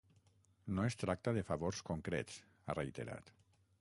[0.77, 3.31] No es tracta de favors concrets, ha reiterat.